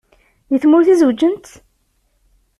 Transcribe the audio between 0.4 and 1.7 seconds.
Deg tmurt i zewǧent?